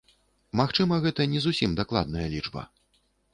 Магчыма, 0.61 0.97
гэта 1.03 1.27
не 1.33 1.41
зусім 1.45 1.75
дакладная 1.81 2.25
лічба. 2.33 2.65